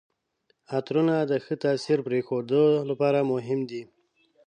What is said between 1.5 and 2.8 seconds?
تاثر پرېښودو